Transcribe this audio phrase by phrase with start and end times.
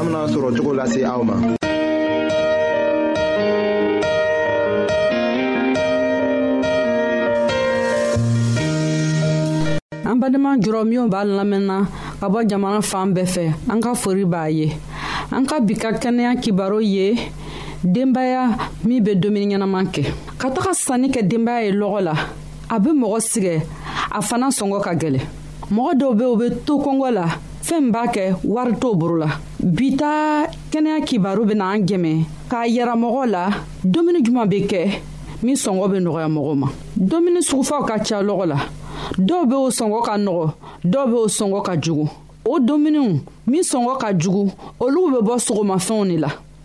[0.00, 1.34] an bena sɔrɔ cogo lase aw ma
[10.08, 11.78] an badenma jɔrɔ minw b'a lamɛnna
[12.20, 14.66] ka bɔ jamana fan bɛɛ fɛ an ka fori b'a ye
[15.36, 17.16] an ka bi ka kɛnɛya kibaro ye
[17.84, 18.42] denbaya
[18.88, 20.04] min be dumuni ɲɛnaman kɛ
[20.40, 22.14] ka taga sanni kɛ denbaya ye lɔgɔ la
[22.72, 23.54] a be mɔgɔ sigɛ
[24.16, 25.20] a fana sɔngɔ ka gwɛlɛ
[25.70, 27.26] mɔgɔ dɔw be u be to kɔngɔ la
[27.62, 32.12] fɛɛn min b'a kɛ wari t'o boro la bi ta kɛnɛya kibaru bena an jɛmɛ
[32.48, 33.50] k'a yira mɔgɔw la
[33.84, 34.88] dumuni juman be kɛ
[35.42, 38.56] min sɔngɔ be nɔgɔya mɔgɔw ma dumuni sugufaw ka ca lɔgɔ la
[39.18, 40.46] dɔw be o sɔngɔ ka nɔgɔ
[40.84, 42.08] dɔw be o sɔngɔ ka jugu
[42.46, 44.50] o dumuniw min sɔngɔ ka jugu
[44.80, 46.28] olu be bɔ sogomafɛnw de la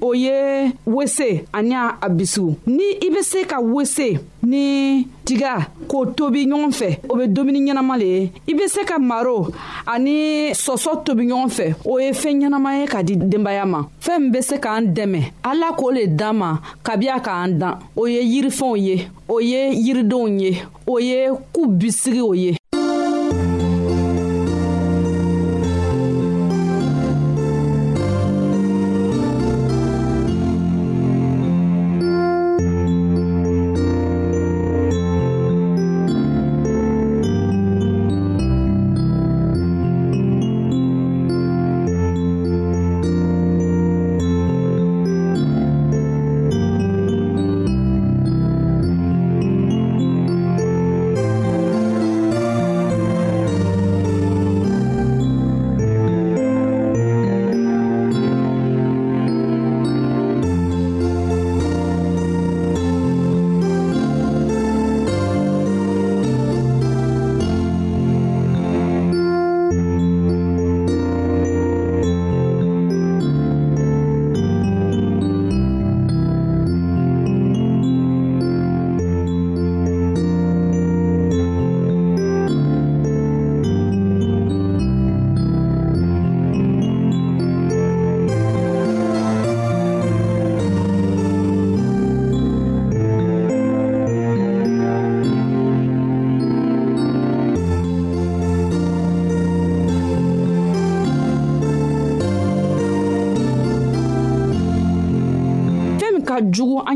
[0.00, 6.06] o ye wese ani a bisiw ni i bɛ se ka wese ni tiga k'o
[6.16, 9.48] tobi ɲɔgɔn fɛ o bɛ dumuni ɲɛnama le ye i bɛ se ka maro
[9.86, 14.20] ani sɔsɔ tobi ɲɔgɔn fɛ o ye fɛn ɲɛnama ye ka di denbaya ma fɛn
[14.20, 18.22] min bɛ se k'an dɛmɛ ala k'o le d'an ma kabi k'an dan o ye
[18.24, 22.56] yirifɛnw ye o ye yiridenw ye o ye ku bisigi o ye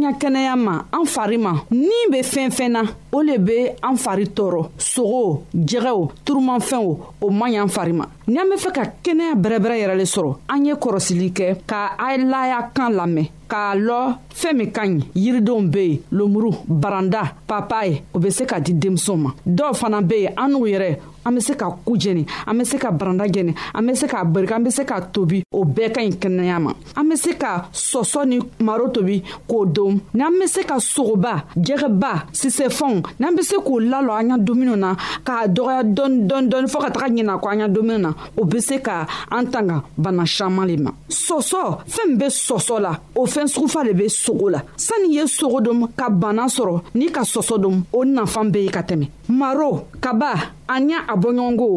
[0.04, 2.82] an ka kɛnɛya ma an fari ma ni be fɛn fɛn na
[3.16, 8.06] o le be an fari tɔɔrɔ sogo jɛgɛw turumafɛnw o man ɲi an fari ma
[8.26, 11.92] ni an be fɛ ka kɛnɛya bɛrɛbɛrɛ yɛrɛ le sɔrɔ an ye kɔrɔsili kɛ ka
[11.98, 13.98] alaya kan lamɛn k'a lɔ
[14.34, 18.72] fɛɛn min ka ɲi yiridenw be yen lomuru baranda papaye o be se ka di
[18.74, 22.24] denmisɛnw ma dɔw fana be yen an n'u yɛrɛ an be se ka ku jɛni
[22.46, 25.00] an be se ka baranda jɛni an be se ka berika an be se ka
[25.00, 29.22] tobi o bɛɛ ka ɲi kɛnɛya ma an be se ka sɔsɔ ni maro tobi
[29.46, 34.28] k'o don n'an be se ka sogoba jɛgɛba sisɛfɛnw n'an be se k'o lalɔ an
[34.30, 34.94] ɲa dumuniw na
[35.24, 38.44] k'a dɔgɔya dɔɔni dɔɔni dɔɔni fɔɔ ka taga ɲina kɔ an ya domuni na o
[38.44, 42.92] be se ka an tanga bana saman le ma sɔsɔ fɛɛn min be sɔsɔ la
[43.14, 47.10] o fɛɛn sugufa le be sogo la sanni ye sogo dom ka bana sɔrɔ n'i
[47.10, 50.34] ka sɔsɔ dom o nafan be ye ka tɛmɛ maro kaba
[50.68, 51.68] an y'a a bɔ ɲɔgɔnko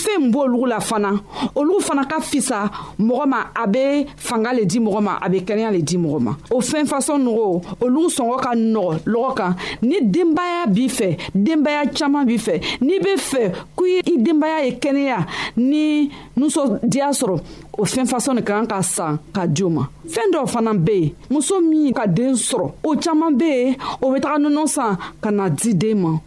[0.00, 1.10] fɛɛn min b'olugu la fana
[1.54, 5.40] olugu fana ka fisa mɔgɔ ma a be fanga le di mɔgɔ ma a be
[5.40, 9.56] kɛnɛya le di mɔgɔ ma o fɛn fasɔn nɔgɔ olugu sɔngɔ ka nɔgɔ lɔgɔ kan
[9.82, 14.72] ni denbaya b'i fɛ denbaya caaman b'i fɛ n'i be fɛ k' i denbaya ye
[14.78, 15.26] kɛnɛya
[15.56, 17.38] ni nusɔdiya sɔrɔ
[17.78, 20.74] o fɛn fasɔn ne ka kan ka san ka di o ma fɛɛn dɔw fana
[20.74, 24.66] be yen muso min ka deen sɔrɔ o caaman be yen o be taga nɔnɔ
[24.68, 26.18] san ka na di den ma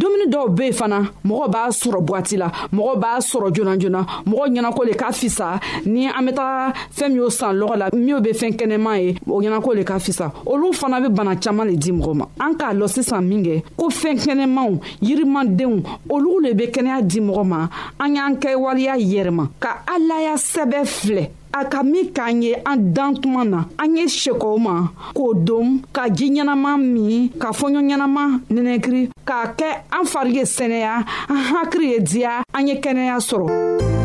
[0.00, 4.02] dumuni dɔw be yen fana mɔgɔ b'a sɔrɔ bwati la mɔgɔ b'a sɔrɔ joona joona
[4.28, 7.88] mɔgɔ ɲɛnako le ka fisa ni an be taga fɛɛn min y'o san lɔgɔ la
[7.92, 11.68] minw be fɛɛn kɛnɛman ye o ɲɛnako le ka fisa olu fana be bana caaman
[11.70, 16.54] le di mɔgɔ ma an k'a lɔ sisan minkɛ ko fɛɛn kɛnɛmanw yirimandenw olugu le
[16.54, 17.68] be kɛnɛya di mɔgɔ ma
[18.00, 23.14] an y'an kɛwaleya yɛrɛma ka alaya sɛbɛ filɛ a ka min k'an ye an dan
[23.20, 24.74] tuma na an ye sekɔw ma
[25.16, 28.22] k'o dom ka ji ɲɛnama min ka fɔɲɔ ɲɛnama
[28.52, 30.94] nɛnɛkiri k'a kɛ an fari ye sɛnɛya
[31.32, 33.95] an hakiri ye diya an ye kɛnɛya sɔrɔ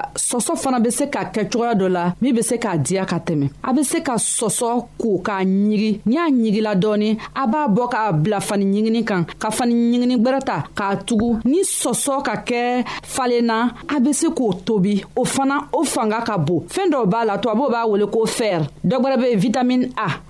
[0.00, 3.04] wa sɔsɔ fana be se ka kɛ cogoya dɔ la min be se k'a diya
[3.06, 7.46] ka tɛmɛ a be se ka sɔsɔ ko k'a ɲigi ni a ɲigila dɔɔni a
[7.46, 11.60] b'a bɔ k'a bila fani ɲigini kan ka fani ɲigini gwɛrɛ ta k'a tugu ni
[11.62, 16.38] sɔsɔ ka kɛ falen na a be se k'o tobi o fana o fanga ka
[16.38, 20.29] bon fɛɛn dɔw b'a la tubabuw b'a wele ko fɛr dɔ gwɛrɛ be vitamine a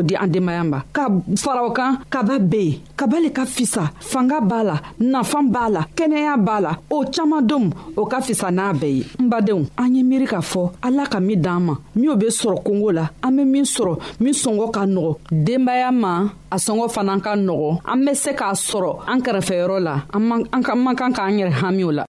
[0.01, 3.87] di an denbaya ma ka fara o kan kaba be yen kaba le ka fisa
[4.01, 7.65] fanga b'a la nafan b'a la kɛnɛya b'a la o caman don
[7.99, 11.19] o ka fisa n'a bɛɛ ye n badenw an ye miiri k'a fɔ ala ka
[11.19, 14.81] min d'an ma minnu bɛ sɔrɔ kongo la an bɛ min sɔrɔ min sɔngɔ ka
[14.85, 15.11] nɔgɔ
[15.45, 16.13] denbaya ma
[16.49, 20.95] a sɔngɔ fana ka nɔgɔ an bɛ se k'a sɔrɔ an kɛrɛfɛyɔrɔ la an man
[20.97, 22.05] kan k'an yɛrɛ hami o la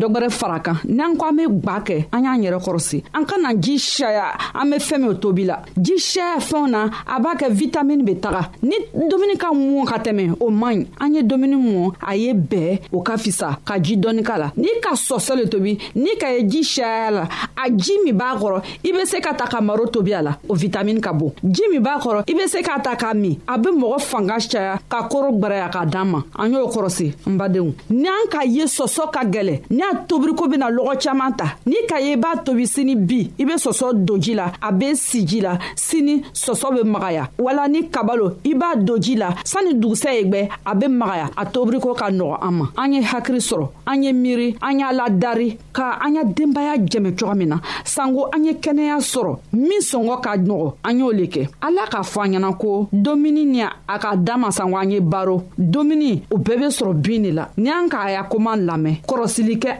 [0.00, 3.54] dɔgɔrɛ fara kan n'an ko an be gwa kɛ an y'an yɛrɛ kɔrɔsi an kana
[3.60, 7.50] ji saya an be fɛɛn minw tobi la ji saya fɛnw na a b'a kɛ
[7.50, 11.56] vitamini be taga ni dumuni ka mɔn ka tɛmɛ o man ɲi an ye dumuni
[11.56, 15.36] mɔn a ye bɛɛ o ka fisa ka ji dɔɔni ka la n'i ka sɔsɔ
[15.36, 17.28] le tobi n'i ka ye ji saya la
[17.62, 20.36] a ji min b'a kɔrɔ i be se ka ta ka maro tobi a la
[20.48, 23.38] o vitamini ka bon ji min b'a kɔrɔ i be se k'a ta k'a min
[23.46, 27.36] a be mɔgɔ fanga caya ka koro gwɛrɛya k'a d'an ma an y'o kɔrɔsi n
[27.36, 31.86] badenw n'an ka ye sɔsɔ ka gwɛlɛ ni n'a tobiriko bena lɔgɔ caaman ta n'i
[31.88, 34.94] ka ye i b'a tobi sini bi i be sɔsɔ don ji la a be
[34.94, 39.30] si ji la sini sɔsɔ be magaya wala ni kabalo i b'a don ji la
[39.44, 43.02] sanni dugusɛ ye gwɛ a be magaya a tobiriko ka nɔgɔ an ma an ye
[43.02, 47.46] hakiri sɔrɔ an ye miiri an y'a ladari ka an y'a denbaya jɛmɛ coga min
[47.48, 51.86] na sanko an ye kɛnɛya sɔrɔ min sɔngɔ ka nɔgɔ an y'o le kɛ ala
[51.90, 56.22] k'a fɔ an ɲɛna ko domuni ni a ka dama sanko an ye baro domuni
[56.32, 59.79] o bɛɛ be sɔrɔ bin de la ni an k'a ya koman lamɛn kɔrɔsili kɛ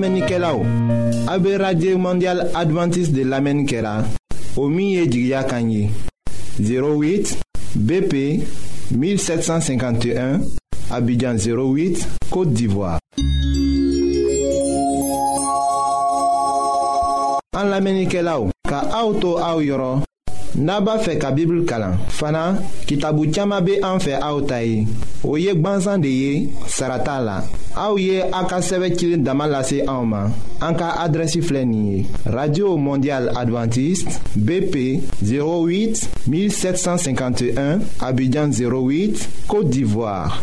[0.00, 0.62] lamɛnnikɛla o
[1.98, 4.04] mondial adventiste de lamɛnni kɛra
[4.56, 5.90] o min 08
[7.76, 8.12] bp
[8.94, 10.40] 1751
[10.90, 12.98] abidjan 08 côte d'ivoire
[17.52, 19.60] En l'Amenikelao, ka auto au
[20.60, 21.32] Naba fait fɛ ka
[21.66, 24.86] kalan fana kitabu chama be an fɛ aw ta ye
[25.24, 27.42] o ye gwansan de ye sara la
[30.78, 31.08] ka
[32.26, 40.42] radio mondial adventiste bp 08 1751 abidjan 08 côte d'ivoire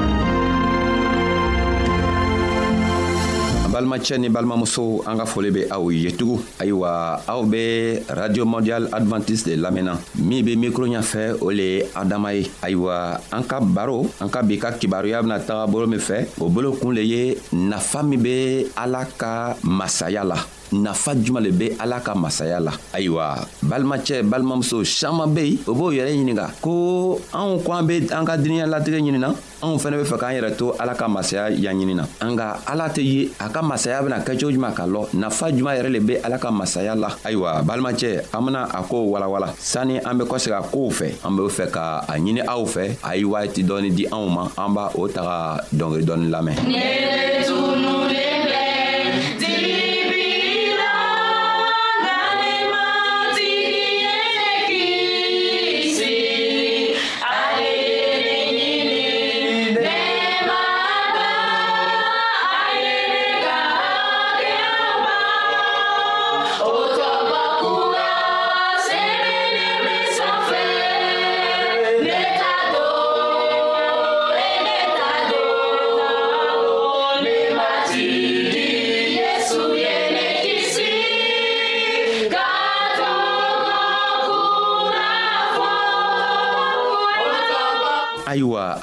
[3.71, 8.91] balimacɛ ni balimamuso an ka foli be aw ye tugun ayiwa aw be radio mondial
[8.91, 13.59] advantiste de lamɛnna min be mikro ɲafɛ o le ye adama ye ayiwa an ka
[13.63, 17.01] baro an ka bi ka kibaruya bena taga bolo min fɛ o bolo kun le
[17.01, 20.35] ye nafa min be ala ka masaya la
[20.77, 25.73] nafa juman le be ala ka masaya la ayiwa balimacɛ balimamuso saman be yen o
[25.73, 29.99] b'o yɛrɛ ɲininga ko anw ko an be an ka diniɲa latigɛ ɲinina anw fɛnɛ
[29.99, 33.49] be fɛ k'an yɛrɛ to ala ka masaya yaɲini na nga ala tɛ ye a
[33.49, 36.51] ka masaya bena kɛ cogo juman ka lɔ nafa juman yɛrɛ le be ala ka
[36.51, 40.89] masaya la ayiwa balimacɛ an bena a kow walawala sanni an be kɔsegi a kow
[40.89, 44.27] fɛ an be fɛ ka a ɲini aw fɛ a ye waati dɔɔni di anw
[44.29, 46.55] ma an b'a o taga dɔngeri dɔɔni lamɛn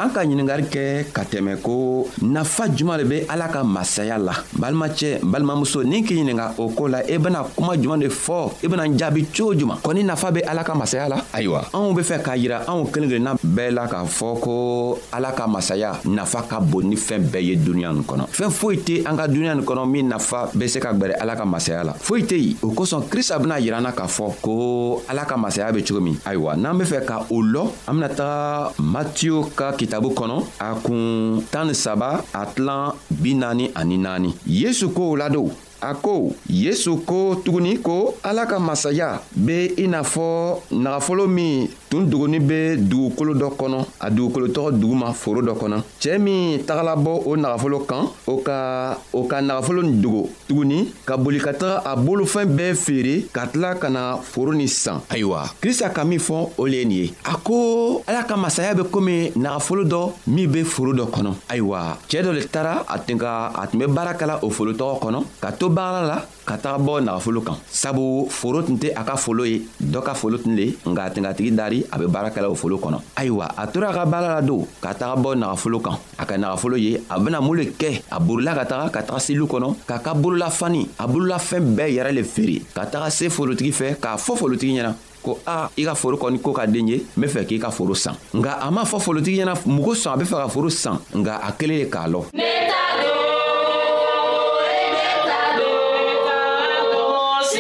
[0.09, 4.33] an ka ɲiningari kɛ ka tɛmɛ ko nafa juman le be ala ka masaya la
[4.57, 8.51] balimacɛ balimamuso n'i k'i ɲininga o koo la i e bena kuma juman de fɔ
[8.63, 11.93] i e bena jaabi coo juman kɔni nafa be ala ka masaya la ayiwa anw
[11.95, 15.93] be fɛ k'a yira anw kelen kelenna bɛɛ la k'a fɔ ko ala ka masaya
[16.07, 19.27] nafa ka bon ni fɛɛn bɛɛ ye duniɲa nin kɔnɔ fɛɛn foyi tɛ an ka
[19.29, 22.37] duniɲa nin kɔnɔ min nafa be se ka gwɛrɛ ala ka masaya la foyi tɛ
[22.39, 26.15] yen o kosɔn krista bena yiranna k'a fɔ ko ala ka masaya be cogo min
[26.25, 30.39] ayiwa n'an be fɛ ka o lɔ an bena taga matiyo ka kita kitabu kɔnɔ
[30.61, 35.51] a kun tan ni saba a tilan bi naani ani naani yesu kow ladon
[35.81, 41.69] a ko yesu ko tuguni ko ala ka masaya be i n'a fɔ nagafolo min
[41.91, 46.65] tun dogoni be dugukolo dɔ kɔnɔ a dugukolotɔgɔ dugu ma foro dɔ kɔnɔ cɛɛ min
[46.67, 51.53] tagalabɔ o nagafolo kan o ka o ka nagafolo nin dogo tuguni ka boli ka
[51.53, 56.05] taga a bolofɛn bɛɛ feere ka tila ka na foro nin san ayiwa krista ka
[56.05, 59.85] min fɔ o le ye nin ye a ko ala ka masaya be komi nagafolo
[59.89, 63.67] dɔ min be foro dɔ kɔnɔ ayiwa cɛɛ dɔ le tara a tun ka a
[63.69, 67.01] tun be baara kɛla o folotɔgɔ kɔnɔ ka to to baara la ka taga bɔ
[67.05, 70.67] nagafolo kan sabu foro tun tɛ a ka folo ye dɔ ka folo tun le
[70.89, 73.93] nga a tun ka tigi dari a be baarakɛlaw folo kɔnɔ ayiwa a tora a
[73.93, 77.41] ka baara la don ka taga bɔ nagafolo kan a ka nagafolo ye a bena
[77.43, 81.07] mun le kɛ a burula ka taga ka taga seliw kɔnɔ k'a ka bololafani a
[81.07, 85.39] bololafɛn bɛɛ yɛrɛ le feere ka taga se folotigi fɛ k'a fɔ folotigi ɲɛna ko
[85.47, 87.93] a i ka foro kɔni ko ka den ye n be fɛ k'i ka foro
[87.95, 90.99] san nga a m'a fɔ folotigi ɲɛna mugu sɔn a be fɛ ka foro san
[91.15, 93.18] nga a kelen le k'a lɔn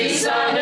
[0.06, 0.57] season.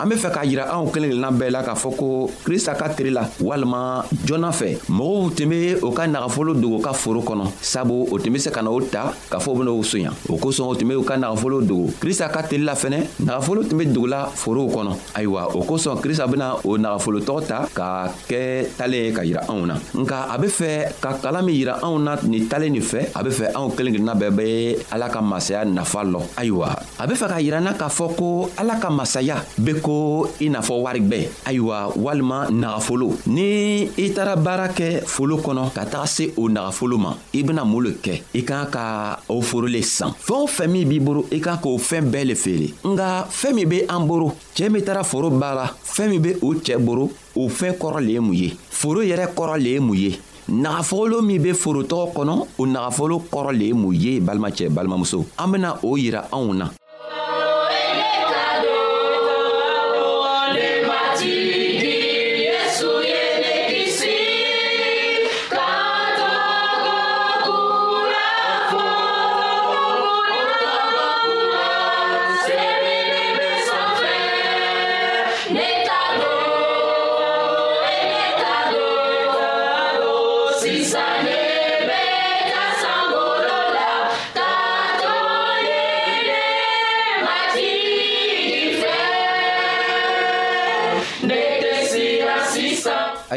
[0.00, 2.88] an be fɛ k'a yira anw kelen kelenna bɛɛ la k'a fɔ ko krista ka
[2.88, 7.44] teri la walima joona fɛ mɔgɔw tun be o ka nagafolo dogo ka foro kɔnɔ
[7.60, 10.68] sabu o tun be se ka na o ta k'a fɔ ben'o soɲa o kosɔn
[10.68, 13.86] o tun be u ka nagafolo dogo krista ka teri la fɛnɛ nagafolo tun be
[13.86, 19.12] dogola forow kɔnɔ ayiwa o kosɔn krista bena o nagafolotɔgɔ ta k'a kɛ talen ye
[19.12, 22.48] ka yira anw na nka a be fɛ ka kalan min yira anw na nin
[22.48, 26.04] talen nin fɛ a be fɛ anw kelen kelenna bɛɛ be ala ka masaya nafa
[26.04, 29.89] lɔ ayiwa a be fɛ k'a yiranna k'a fɔ ko ala ka masaya be ko
[29.90, 33.42] ko i n'a fɔ waribɛ ayiwa walima nagafolo ni
[34.04, 37.84] i taara baara kɛ folo kɔnɔ ka taga se o nagafolo ma i bena mun
[37.84, 38.84] le kɛ i kan ka
[39.28, 42.24] o foro le san fɛɛn o fɛn min b'i boro i kan k'o fɛɛn bɛɛ
[42.28, 46.20] le feere nga fɛɛn min be an boro cɛɛ min taara foro baara fɛɛn min
[46.22, 48.48] be o cɛɛ boro o fɛn kɔrɔ le ye mun ye
[48.80, 50.16] foro yɛrɛ kɔrɔ le ye mun ye
[50.50, 55.46] nagafolo min be forotɔgɔ kɔnɔ o nagafolo kɔrɔ le ye mun ye balimacɛ balimamuso an
[55.52, 56.68] bena o yira anw na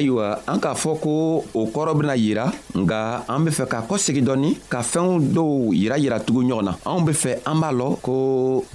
[0.04, 4.20] ayiwa an k'a fɔ ko o kɔrɔ bena yira nga an be fɛ ka kɔsegi
[4.22, 8.16] dɔɔni ka fɛɛnw dɔw yira yiratugu ɲɔgɔn na anw be fɛ an b'a lɔn ko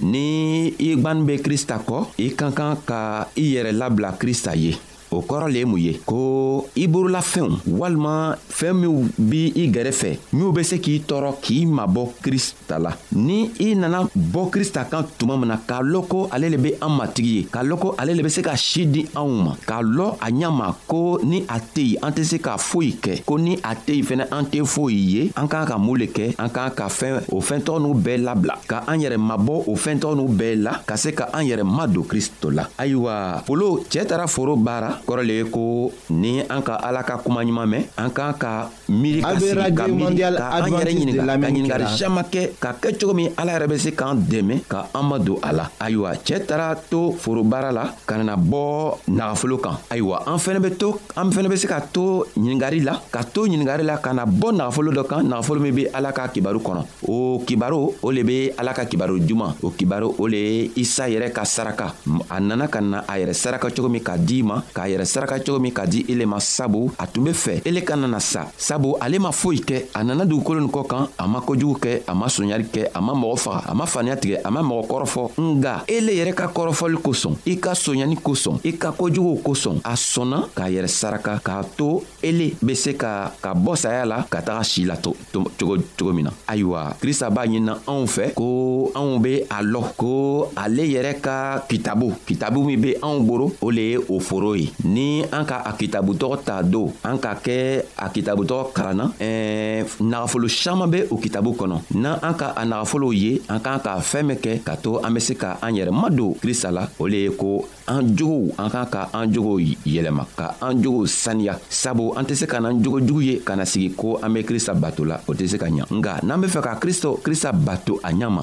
[0.03, 4.73] ni i gwani be krista kɔ i ka kan ka i yɛrɛ labila krista ye
[5.11, 10.17] o kɔrɔ le ye mun ye ko i burulafɛnw walima fɛɛn minw b' i gɛrɛfɛ
[10.33, 15.05] minw be se k'i tɔɔrɔ k'i mabɔ krista la ni i nana bɔ krista kan
[15.19, 17.95] tuma min na k'a lɔn ko ale le be an matigi ye k'a lɔn ko
[17.99, 21.45] ale le be se ka si di anw ma k'a lɔn a ɲama ko ni
[21.49, 24.25] a tɛ yen an tɛ se ka foyi kɛ ko ni a tɛ yen fɛnɛ
[24.31, 27.41] an tɛ foyi ye an k'an ka mun le kɛ an k'an ka fɛn o
[27.41, 31.13] fɛntɔgɔ n'u bɛɛ labila ka an yɛrɛ mabɔ o fɛntɔgɔ n'u bɛɛ la ka se
[31.13, 35.45] ka an yɛrɛ madon kristo la ayiwa folo cɛɛ taara foro baara kɔrɔ le ye
[35.45, 39.55] ko ni an ka ala ka kuma ɲuman mɛn an k'an ka miiri ka sigi
[39.77, 43.53] ka miiri ka an yɛrɛ ɲininka ka ɲininkali caman kɛ ka kɛ cogo min ala
[43.55, 47.13] yɛrɛ bɛ se k'an dɛmɛ ka an ma don a la ayiwa cɛɛ taara to
[47.13, 51.57] forobaara la ka nana bɔ nagafolo kan ayiwa an fɛnɛ bɛ to an fɛnɛ bɛ
[51.57, 55.23] se ka to ɲininkali la ka to ɲininkali la ka na bɔ nagafolo dɔ kan
[55.27, 59.21] nagafolo min be ala ka kibaru kɔnɔ o kibaru o le be ala ka kibaru
[59.21, 61.95] juman o kibaru o le ye isa yɛrɛ ka saraka
[62.31, 65.05] a nana ka na a yɛrɛ saraka cogo min ka di ma ka a yɛrɛ
[65.05, 68.19] saraka cogo min ka di ele ma sabu a tun be fɛ ele ka nana
[68.21, 71.77] sa sabu ale ma foyi kɛ a nana dugukolo nin kɔ kan a ma kojugu
[71.79, 74.61] kɛ a ma sonyali kɛ a ma mɔgɔ faga a ma faniya tigɛ a ma
[74.63, 75.23] mɔgɔ kɔrɔfɔ
[75.61, 79.93] nga ele yɛrɛ ka kɔrɔfɔli kosɔn i ka sonyani kosɔn i ka kojuguw kosɔn a
[79.95, 84.41] sɔnna k'a yɛrɛ saraka k'a to ele be se ka ka bɔ saya la ka
[84.43, 89.43] taga si la cogo min na ayiwa krista b'a ɲinina anw fɛ ko anw be
[89.49, 93.97] a lɔ ko ale yɛrɛ ka kitabu kitabu min be anw boro o le ye
[93.99, 98.63] o foro ye ni an ka a kitabutɔgɔ ta don an ka kɛ a kitabutɔgɔ
[98.75, 103.59] kalanna ɛɛ nagafolo caaman be o kitabu kɔnɔ n'an an ka a nagafolow ye an
[103.59, 106.71] k'an k'a fɛɛn min kɛ ka to an be se ka an yɛrɛ madon krista
[106.73, 110.79] la o le ye ko an jogow an k'an ka an jogow yɛlɛma ka an
[110.83, 114.17] jogow saniya sabu an tɛ se ka n'an jogo jugu ye ka na sigi ko
[114.23, 116.79] an be krista bato la o tɛ se ka ɲa nga n'an be fɛ ka
[116.79, 118.43] kristo krista bato a ɲa ma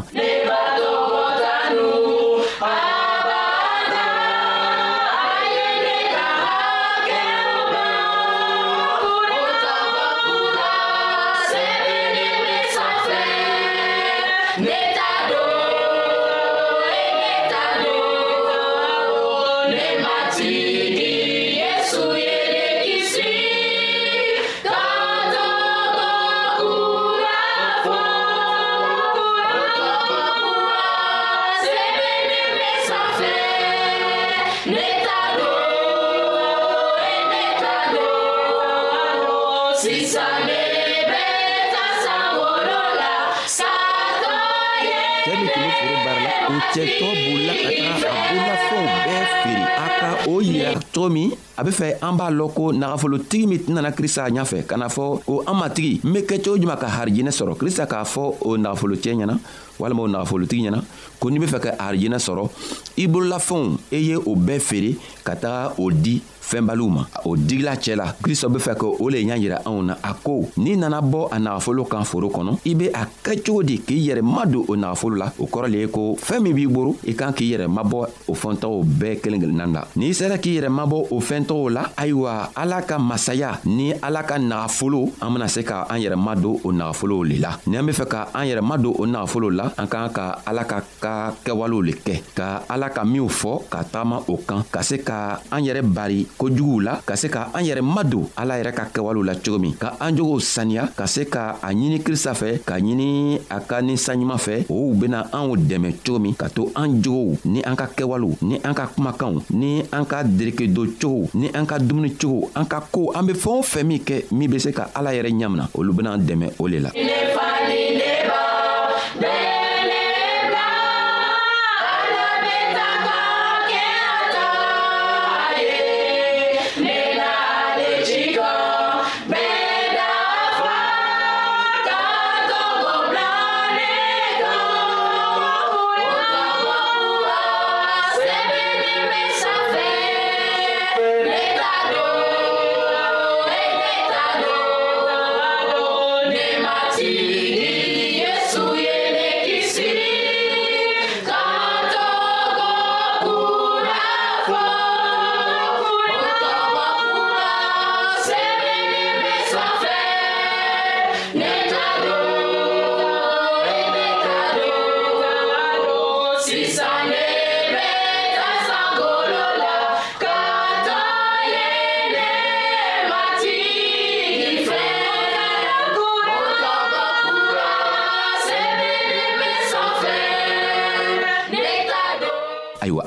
[51.08, 54.76] cogo min a be fɛ an b'a lɔn ko nagafolotigi min tɛnana krista ɲafɛ ka
[54.78, 58.36] na fɔ ko an matigi n be kɛcogo juman ka harijinɛ sɔrɔ krista k'a fɔ
[58.42, 59.38] o nagafolocɛ ɲɛna
[59.80, 60.84] walima o nagafolotigi ɲɛna
[61.20, 62.50] ko n'i be fɛ ka harijinɛ sɔrɔ
[62.98, 67.36] i bololafɛnw i e ye o bɛɛ feere ka taga o di fɛnbaliw ma o
[67.36, 70.46] digila cɛɛ la kristo be fɛ k' o le ɲa yira anw na a ko
[70.58, 74.22] n'i nana bɔ a nagafolo kan foro kɔnɔ i be a kɛcogo di k'i yɛrɛ
[74.22, 77.14] ma don o nagafolo la o kɔrɔ le ye ko fɛɛn min b'i boro i
[77.14, 81.08] kan k'i yɛrɛ mabɔ o fɛntɔgɔw bɛɛ kelen kelennan la n'i sera k'i yɛrɛ mabɔ
[81.12, 85.88] o fɛntɔgɔw la ayiwa ala ka masaya ni ala ka nagafolo an bena se ka
[85.90, 88.94] an yɛrɛ madon o nagafolow le la ni an be fɛ ka an yɛrɛ madon
[89.00, 93.04] o nagafolow la an k'an ka ala ka ka kɛwalew le kɛ ka ala ka
[93.04, 97.16] minw fɔ ka tagama o kan ka se ka an yɛrɛ bari kojuguw la ka
[97.16, 100.40] se ka an yɛrɛ madon ala yɛrɛ ka kɛwalew la cogo min ka an jogow
[100.40, 104.92] saniya ka se ka a ɲini krista fɛ ka ɲini a ka ninsanɲuman fɛ ow
[104.94, 108.74] bena anw dɛmɛ cogo min ka to an jogow ni an ka kɛwalew ni an
[108.74, 113.12] ka kumakanw ni an ka derekedon cogow ni an ka dumuni cogow an ka koow
[113.16, 115.94] an be fɛɛn o fɛn min kɛ min be se ka ala yɛrɛ ɲamina olu
[115.94, 116.90] bena an dɛmɛ o le la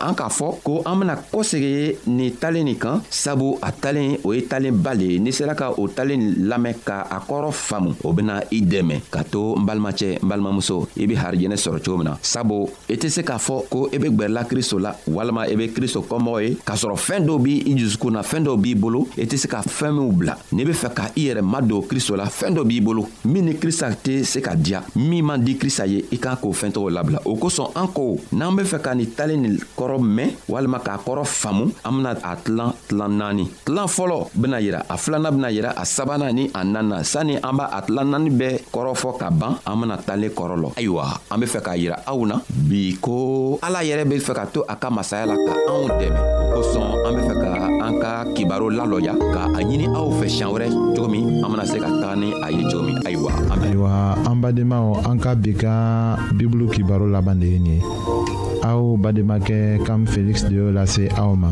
[0.09, 4.33] an k'a fɔ ko an bena kosegi nin talen nin kan sabu a talen o
[4.33, 8.12] ye talenba le ye n'i sera ka o talen lamɛn ka a kɔrɔ faamu o
[8.16, 12.09] bena i dɛmɛ ka to n balimacɛ n balimamuso i be harijɛnɛ sɔrɔ cogo min
[12.09, 15.55] na sabu i tɛ se k'a fɔ ko i be gwɛrɛla kristo la walama i
[15.55, 18.75] be kristo kɔmɔgɔ ye k'a sɔrɔ fɛɛn dɔw b' i jusukun na fɛɛn dɔw b'i
[18.81, 21.83] bolo i tɛ se ka fɛɛn minw bila n'i be fɛ ka i yɛrɛ madon
[21.85, 25.44] kristo la fɛɛn dɔ b'i bolo min ni krista tɛ se ka diya min man
[25.44, 28.62] di krista ye i k'an k'o fɛɛn tɔgɔ labila o kosɔn an ko n'an be
[28.62, 32.37] fɛ ka nin talen nin kɔrɔ kɔrɔ mɛn walima k'a kɔrɔ faamu an bena a
[32.37, 36.65] tilan tilan naani tilan fɔlɔ bena yira a filanan bena yira a sabanan ni a
[36.65, 40.57] nanna sanni an b'a a tilan naani bɛɛ kɔrɔfɔ ka ban an bena talen kɔrɔ
[40.61, 44.35] lɔ ayiwa an be fɛ k'a yira aw na bi ko ala yɛrɛ be fɛ
[44.35, 46.21] ka to a ka masaya la ka anw dɛmɛ
[46.53, 50.29] o kosɔn an be fɛ ka an ka kibaro lalɔya ka a ɲini aw fɛ
[50.29, 53.33] siɲan wɛrɛ cogo min an bena se ka taga ni a ye cogo min ayiwa
[53.53, 53.91] ayiwa
[54.27, 58.28] an badenmaw an ka bi ka bibulu kibaro laban de ye nin ye
[58.68, 60.85] aw bademakɛ cam de la
[61.16, 61.50] aoma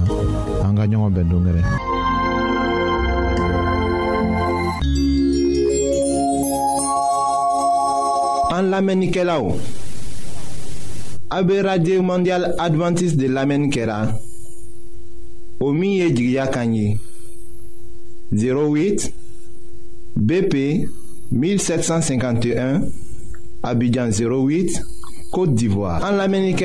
[0.63, 1.13] en gagnant
[11.31, 14.13] En radio mondial Adventiste de l'amène, kɛra
[15.61, 19.13] o min 08
[20.17, 20.57] BP
[21.33, 22.83] 1751
[23.63, 24.83] Abidjan 08
[25.33, 26.65] Côte d'Ivoire en l'Amérique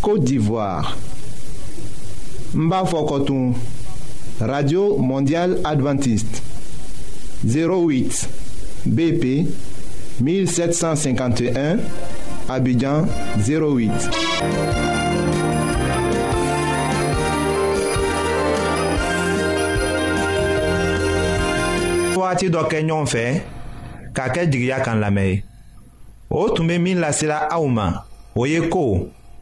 [0.00, 0.96] Côte d'Ivoire.
[2.54, 3.54] Mbafokotou,
[4.40, 6.42] Radio Mondiale Adventiste.
[7.44, 8.28] 08
[8.86, 9.46] BP
[10.20, 11.78] 1751
[12.48, 13.06] Abidjan
[13.38, 13.90] 08.
[22.18, 23.22] Wagati dɔ kɛ ɲɔgɔn fɛ
[24.14, 25.42] k'a kɛ jigiya kan la ye
[26.28, 26.98] o min